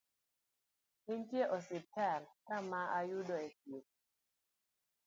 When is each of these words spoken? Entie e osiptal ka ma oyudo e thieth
Entie 1.13 1.43
e 1.49 1.51
osiptal 1.57 2.21
ka 2.47 2.57
ma 2.69 2.81
oyudo 2.99 3.35
e 3.45 3.47
thieth 3.59 3.91